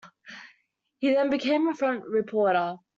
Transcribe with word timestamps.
He 0.97 1.13
then 1.13 1.29
became 1.29 1.67
a 1.67 1.75
front 1.75 2.05
reporter. 2.07 2.77